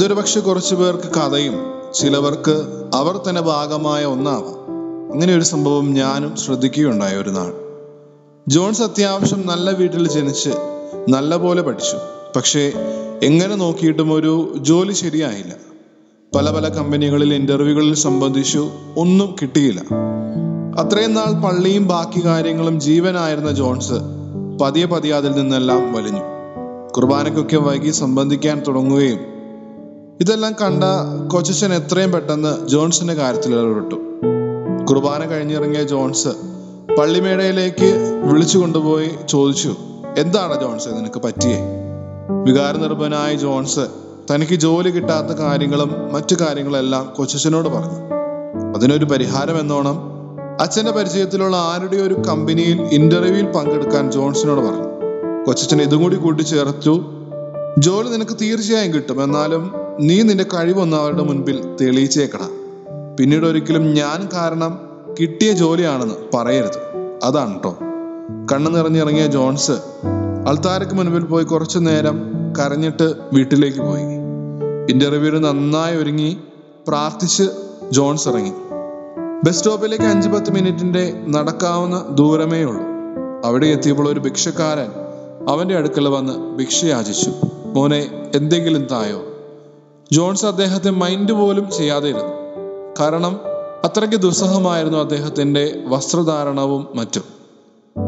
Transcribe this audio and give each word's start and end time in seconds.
ഇതൊരു 0.00 0.14
പക്ഷെ 0.14 0.40
കുറച്ചു 0.40 0.74
പേർക്ക് 0.74 1.02
കഥയും 1.02 1.54
ചിലവർക്ക് 1.94 2.64
അവർ 2.94 3.20
തന്നെ 3.28 3.40
ഭാഗമായ 3.40 4.04
ഒന്നാവാം. 4.04 4.54
അങ്ങനെ 5.12 5.34
ഒരു 5.34 5.42
സംഭവം 5.42 5.92
ഞാനും 5.92 6.36
ശ്രദ്ധിക്കുകയുണ്ടായ 6.36 7.16
ഒരു 7.16 7.30
നാൾ. 7.30 7.52
ജോൺസ് 8.48 8.82
അത്യാവശ്യം 8.82 9.46
നല്ല 9.46 9.70
വീട്ടിൽ 9.70 10.08
ജനിച്ച് 10.08 10.50
നല്ല 11.08 11.36
പോലെ 11.36 11.62
പഠിച്ചു. 11.62 11.96
പക്ഷേ 12.36 12.72
എങ്ങനെ 13.22 13.54
നോക്കിയിട്ടും 13.54 14.12
ഒരു 14.12 14.54
ജോലി 14.56 14.92
ശരിയായില്ല. 14.92 15.54
പല 16.34 16.50
പല 16.50 16.68
കമ്പനികളിൽ 16.68 17.34
ഇന്റർവ്യൂകളിൽ 17.34 17.94
സംബന്ധിച്ചു 17.94 18.70
ഒന്നും 18.96 19.36
കിട്ടിയില്ല. 19.42 19.80
അത്രയും 20.80 21.14
നാൾ 21.14 21.42
പള്ളിയും 21.42 21.88
ബാക്കി 21.88 22.26
കാര്യങ്ങളും 22.26 22.80
ജീവനായിരുന്ന 22.80 23.52
ജോൺസ് 23.52 23.94
പതിയെ 24.62 24.86
പതിയെ 24.86 25.14
അതിൽ 25.14 25.32
നിന്നെല്ലാം 25.32 25.92
വലിഞ്ഞു. 25.92 26.22
കുർബാനയ്ക്കൊക്കെ 26.96 27.56
വൈകി 27.56 27.90
സംബന്ധിക്കാൻ 27.90 28.62
തുടങ്ങുകയും 28.68 29.39
ഇതെല്ലാം 30.20 30.52
കണ്ട 30.52 30.84
കൊച്ചൻ 31.28 31.72
എത്രയും 31.72 32.12
പെട്ടെന്ന് 32.12 32.68
ജോൺസിന്റെ 32.68 33.14
കാര്യത്തിൽ 33.14 33.54
ഇടപെട്ടു. 33.54 33.94
കുർബാന 34.84 35.24
കഴിഞ്ഞിറങ്ങിയ 35.24 35.82
ജോൺസ് 35.82 36.28
പള്ളിമേടയിലേക്ക് 36.98 38.20
വിളിച്ചു 38.24 38.58
കൊണ്ടുപോയി 38.58 39.10
ചോദിച്ചു 39.28 39.76
എന്താണ് 40.18 40.60
ജോൺസ് 40.60 40.88
നിനക്ക് 40.88 41.22
പറ്റിയേ? 41.22 41.58
വികാരനിർഭനായ 42.44 43.34
ജോൺസ് 43.34 43.80
തനിക്ക് 44.30 44.52
ജോലി 44.52 44.90
കിട്ടാത്ത 44.90 45.26
കാര്യങ്ങളും 45.26 46.12
മറ്റു 46.12 46.36
കാര്യങ്ങളെല്ലാം 46.40 47.12
കൊച്ചനോട് 47.16 47.68
പറഞ്ഞു. 47.68 47.98
അതിനൊരു 48.76 49.04
പരിഹാരം 49.04 49.60
എന്നോണം. 49.60 49.98
അച്ഛന്റെ 50.60 50.90
പരിചയത്തിലുള്ള 50.90 51.56
ആരുടെ 51.56 51.96
ഒരു 51.96 52.14
കമ്പനിയിൽ 52.14 52.82
ഇന്റർവ്യൂവിൽ 52.82 53.46
പങ്കെടുക്കാൻ 53.52 54.10
ജോൺസിനോട് 54.10 54.60
പറഞ്ഞു. 54.60 54.84
കൊച്ചച്ഛൻ 55.46 55.82
ഇതും 55.82 56.02
കൂടി 56.02 56.16
കൂട്ടിച്ചേർത്തു 56.16 57.04
ജോലി 57.78 58.08
നിനക്ക് 58.08 58.36
തീർച്ചയായും 58.40 58.94
കിട്ടും. 58.94 59.24
എന്നാലും 59.24 59.89
നീ 60.00 60.22
നിന്റെ 60.22 60.44
കഴിവൊന്ന് 60.44 60.96
അവരുടെ 60.96 61.22
മുൻപിൽ 61.22 61.76
തെളിയിച്ചേക്കണം 61.80 62.50
പിന്നീട് 63.16 63.46
ഒരിക്കലും 63.46 63.94
ഞാൻ 63.94 64.28
കാരണം 64.32 64.78
കിട്ടിയ 65.20 65.52
ജോലിയാണെന്ന് 65.52 66.14
പറയരുത്. 66.34 66.78
അതാണ് 67.24 67.54
കേട്ടോ 67.54 67.78
കണ്ണു 68.52 68.70
നിറഞ്ഞിറങ്ങിയ 68.70 69.26
ജോൺസ് 69.26 69.70
അൾത്താരക്ക് 70.46 70.94
മുൻപിൽ 70.94 71.24
പോയി 71.24 71.44
കുറച്ചു 71.44 71.78
നേരം 71.78 72.22
കരഞ്ഞിട്ട് 72.58 73.14
വീട്ടിലേക്ക് 73.32 73.78
പോയി. 73.78 74.02
ഇന്റർവ്യൂവിന് 74.92 75.44
നന്നായി 75.44 75.96
ഒരുങ്ങി 75.96 76.38
പ്രാർത്ഥിച്ച് 76.88 77.42
ജോൺസ് 77.92 78.28
ഇറങ്ങി. 78.28 78.52
ബസ് 79.44 79.56
സ്റ്റോപ്പിലേക്ക് 79.56 80.04
അഞ്ച് 80.04 80.28
പത്ത് 80.28 80.50
മിനിറ്റിന്റെ 80.50 81.14
നടക്കാവുന്ന 81.28 82.06
ദൂരമേ 82.10 82.62
ഉള്ളൂ. 82.62 82.84
അവിടെ 83.44 83.66
എത്തിയപ്പോൾ 83.66 84.08
ഒരു 84.08 84.20
ഭിക്ഷക്കാരൻ 84.20 84.90
അവന്റെ 85.48 85.76
അടുക്കൽ 85.76 86.08
വന്ന് 86.08 86.56
ഭിക്ഷ 86.56 86.84
യാചിച്ചു 86.84 87.30
മോനെ 87.64 88.30
എന്തെങ്കിലും 88.34 88.86
തായോ? 88.86 89.29
ജോൺസ് 90.12 90.46
അദ്ദേഹത്തെ 90.46 90.90
മൈൻഡ് 90.90 91.32
പോലും 91.32 91.68
ചെയ്യാതെ 91.78 92.08
ഇരുന്നു 92.08 92.34
കാരണം 93.00 93.40
അത്രയ്ക്ക് 93.84 94.16
ദുസ്സഹമായിരുന്നു 94.16 94.98
അദ്ദേഹത്തിന്റെ 94.98 95.82
വസ്ത്രധാരണവും 95.86 96.88
മറ്റും. 96.94 97.22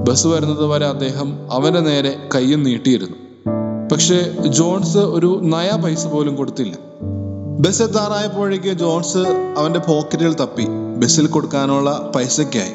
ബസ് 0.05 0.27
വരുന്നത് 0.27 0.67
വരെ 0.67 0.87
അദ്ദേഹം 0.87 1.53
അവന്റെ 1.53 1.81
നേരെ 1.81 2.29
കയ്യും 2.35 2.63
നീട്ടിയിരുന്നു. 2.63 3.17
പക്ഷേ 3.93 4.37
ജോൺസ് 4.47 4.99
ഒരു 4.99 5.41
നയ 5.43 5.71
പൈസ 5.85 6.07
പോലും 6.07 6.37
കൊടുത്തില്ല. 6.37 6.77
ബസ് 7.59 7.83
എത്താറായപ്പോഴേക്ക് 7.83 8.73
ജോൺസ് 8.73 9.55
അവന്റെ 9.59 9.79
പോക്കറ്റിൽ 9.79 10.35
തപ്പി. 10.35 10.67
ബസ്സിൽ 10.97 11.27
കൊടുക്കാനുള്ള 11.27 12.13
പൈസയ്ക്കായി. 12.17 12.73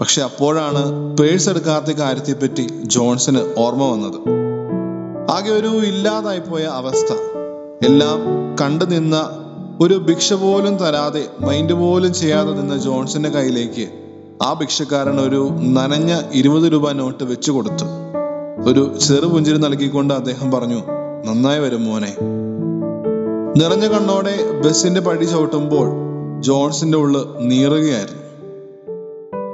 പക്ഷെ 0.00 0.22
അപ്പോഴാണ് 0.22 1.16
പേഴ്സ് 1.16 1.48
എടുക്കാത്ത 1.48 1.96
കാര്യത്തെപ്പറ്റി 1.96 2.68
ജോൺസിന് 2.84 3.54
ഓർമ്മ 3.58 3.90
വന്നത്. 3.90 4.18
ആകെ 5.30 5.50
ഒരു 5.50 5.68
ഇല്ലാതായി 5.68 6.38
പോയ 6.38 6.62
അവസ്ഥ. 6.62 7.14
എല്ലാം 7.82 8.39
കണ്ടു 8.60 8.84
നിന്ന 8.84 9.30
ഒരു 9.80 9.94
ഭിക്ഷ 9.94 10.32
പോലും 10.32 10.76
തരാതെ 10.76 11.26
മൈൻഡ് 11.40 11.72
പോലും 11.72 12.14
ചെയ്യാതെ 12.14 12.52
നിന്ന 12.52 12.76
ജോൺസന്റെ 12.76 13.28
കയ്യിലേക്ക് 13.28 13.88
ആ 14.42 14.52
ഭിക്ഷക്കാരൻ 14.52 15.20
ഒരു 15.20 15.48
നനഞ്ഞ 15.52 16.20
ഇരുപത് 16.32 16.72
രൂപ 16.72 16.92
നോട്ട് 16.92 17.24
വെച്ചു 17.24 17.52
കൊടുത്തു. 17.52 17.84
ഒരു 18.70 18.98
ചെറുപുഞ്ചിരി 18.98 19.56
നൽകിക്കൊണ്ട് 19.56 20.14
അദ്ദേഹം 20.14 20.50
പറഞ്ഞു 20.50 20.82
നന്നായി 21.26 21.60
വരും 21.60 21.84
മോനെ. 21.84 22.16
നിറഞ്ഞ 23.56 23.86
കണ്ണോടെ 23.86 24.50
ബസ്സിന്റെ 24.66 25.00
പടി 25.00 25.24
ചവിട്ടുമ്പോൾ 25.24 25.88
ജോൺസിന്റെ 26.40 26.98
ഉള്ള് 26.98 27.24
നീറുകയായിരുന്നു. 27.38 28.22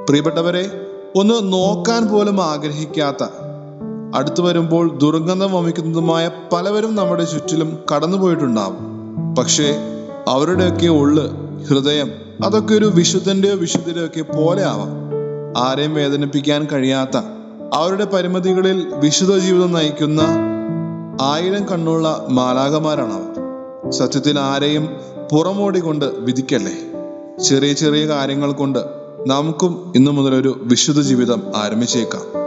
പ്രിയപ്പെട്ടവരെ 0.09 0.81
ഒന്ന് 1.15 1.53
നോക്കാൻ 1.53 2.07
പോലും 2.07 2.41
ആഗ്രഹിക്കാത്ത 2.41 3.23
അടുത്തു 4.15 4.41
വരുമ്പോൾ 4.41 4.97
ദുർഗന്ധം 4.97 5.53
വമിക്കുന്നതുമായ 5.53 6.31
പലവരും 6.53 6.95
നമ്മുടെ 6.95 7.23
ചുറ്റിലും 7.23 7.79
കടന്നുപോയിട്ടുണ്ടാവും. 7.91 8.86
പക്ഷേ 9.37 9.75
അവരുടെയൊക്കെ 10.27 10.87
ഉള്ള് 10.87 11.29
ഹൃദയം 11.65 12.11
അതൊക്കെ 12.45 12.73
ഒരു 12.73 12.85
വിശുദ്ധന്റെയോ 12.85 13.55
വിശുദ്ധന്റെയോ 13.55 14.05
ഒക്കെ 14.05 14.21
പോലെ 14.21 14.63
ആവാം. 14.63 15.07
ആരെയും 15.57 15.93
വേദനിപ്പിക്കാൻ 15.93 16.67
കഴിയാത്ത 16.73 17.17
അവരുടെ 17.73 18.05
പരിമിതികളിൽ 18.05 18.87
വിശുദ്ധ 18.99 19.37
ജീവിതം 19.37 19.73
നയിക്കുന്ന 19.73 20.21
ആയിരം 21.21 21.65
കണ്ണുള്ള 21.65 22.27
മാലാകമാരാണ് 22.29 23.13
അവർ 23.13 23.91
സത്യത്തിൽ 23.91 24.39
ആരെയും 24.39 24.89
പുറമോടി 25.31 25.79
കൊണ്ട് 25.79 26.05
വിധിക്കല്ലേ? 26.05 26.75
ചെറിയ 27.43 27.73
ചെറിയ 27.73 28.07
കാര്യങ്ങൾ 28.07 28.51
കൊണ്ട് 28.51 28.79
നമുക്കും 29.27 29.93
ഇന്നു 29.95 30.11
മുതൽ 30.11 30.35
ഒരു 30.35 30.59
വിശുദ്ധ 30.63 31.01
ജീവിതം 31.01 31.43
ആരംഭിച്ചേക്കാം. 31.55 32.46